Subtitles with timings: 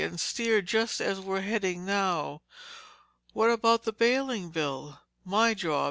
[0.01, 2.41] "And steer just as we're heading now."
[3.33, 5.79] "What about the bailing, Bill?" "My job.